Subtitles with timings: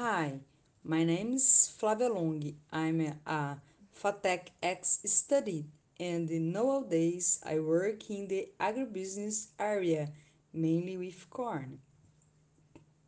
[0.00, 0.38] Hi,
[0.84, 2.54] my name is Flavia Long.
[2.70, 3.60] I'm a
[4.00, 5.66] FATEC ex student,
[5.98, 10.08] and nowadays I work in the agribusiness area,
[10.52, 11.80] mainly with corn.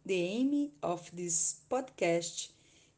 [0.05, 2.49] The aim of this podcast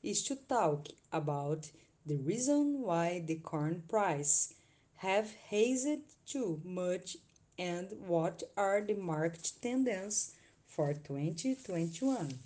[0.02, 1.70] is to talk about
[2.06, 4.54] the reason why the corn price
[4.96, 7.18] have raised too much
[7.58, 10.32] and what are the market tendencies
[10.66, 12.38] for 2021.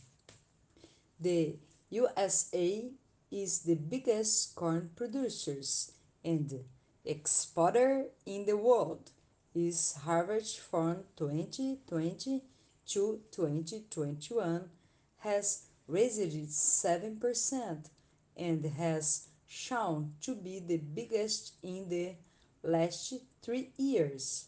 [1.18, 1.56] The
[1.90, 2.90] USA
[3.30, 5.92] is the biggest corn producers
[6.24, 6.64] and
[7.04, 9.10] exporter in the world.
[9.54, 12.42] Its harvest from 2020
[12.88, 14.68] to 2021
[15.18, 17.90] has raised 7%
[18.36, 22.16] and has shown to be the biggest in the
[22.62, 24.46] last three years.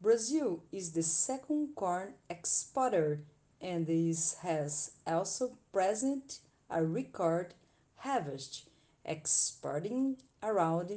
[0.00, 3.20] Brazil is the second corn exporter
[3.62, 7.54] and this has also present a record
[7.96, 8.68] harvest,
[9.04, 10.90] exporting around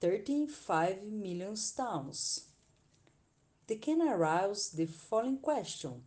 [0.00, 2.46] 35 million tons.
[3.66, 6.02] They can arouse the following question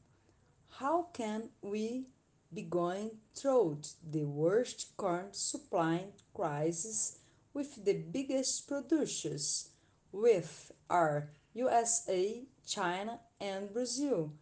[0.80, 2.08] How can we
[2.52, 7.20] be going through the worst corn supply crisis
[7.54, 9.70] with the biggest producers,
[10.12, 14.34] with our USA, China, and Brazil,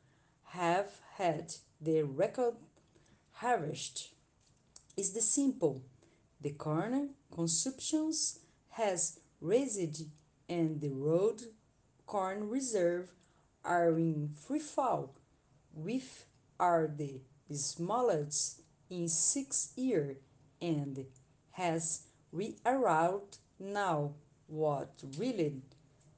[0.49, 2.55] have had their record
[3.33, 4.09] harvest?
[4.97, 5.83] Is the simple.
[6.41, 8.39] The corn consumptions
[8.69, 10.05] has raised
[10.47, 11.43] and the road
[12.05, 13.13] corn reserve
[13.63, 15.13] are in free fall,
[15.73, 16.25] with
[16.59, 20.17] are the smallest in six years
[20.61, 21.05] and
[21.51, 24.13] has rearranged now
[24.47, 25.61] what really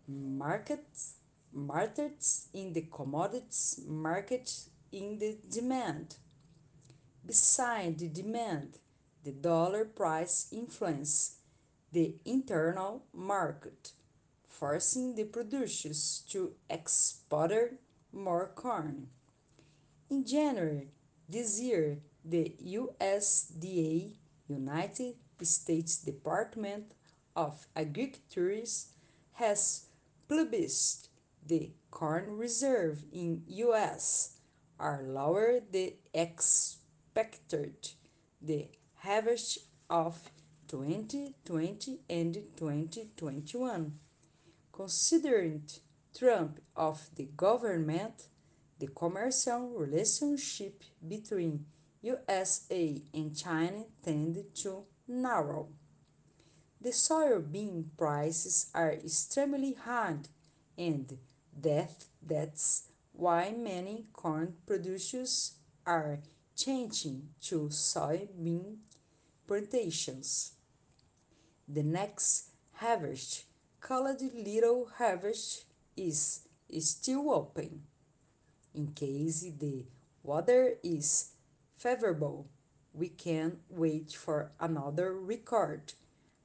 [0.07, 1.15] markets
[1.53, 4.51] markets in the commodities market
[4.91, 6.15] in the demand.
[7.25, 8.79] Beside the demand,
[9.23, 11.37] the dollar price influence
[11.91, 13.91] the internal market,
[14.47, 17.73] forcing the producers to export
[18.11, 19.07] more corn.
[20.09, 20.87] In January
[21.29, 24.13] this year, the USDA,
[24.47, 26.91] United States Department
[27.35, 28.63] of Agriculture,
[29.33, 29.85] has
[30.27, 31.07] published
[31.45, 34.37] the corn reserve in US
[34.79, 37.91] are lower than expected.
[38.41, 39.59] The harvest
[39.89, 40.31] of
[40.67, 43.99] 2020 and 2021.
[44.71, 45.63] Considering
[46.17, 48.27] Trump of the government,
[48.79, 51.65] the commercial relationship between
[52.01, 55.67] USA and China tended to narrow.
[56.79, 60.17] The soybean prices are extremely high
[60.77, 61.17] and
[61.61, 62.83] that that's
[63.13, 65.53] why many corn producers
[65.85, 66.19] are
[66.55, 68.77] changing to soybean
[69.47, 70.53] plantations.
[71.67, 73.45] The next harvest,
[73.79, 76.41] called Little Harvest, is
[76.79, 77.83] still open.
[78.73, 79.85] In case the
[80.23, 81.31] weather is
[81.75, 82.47] favorable,
[82.93, 85.93] we can wait for another record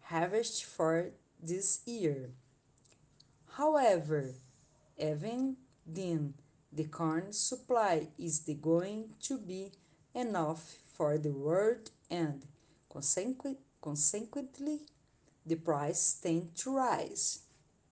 [0.02, 1.10] harvest for
[1.42, 2.30] this year.
[3.52, 4.34] However,
[4.98, 6.34] even then,
[6.72, 9.72] the corn supply is the going to be
[10.14, 12.44] enough for the world and
[12.88, 14.80] consequently
[15.44, 17.45] the price tend to rise.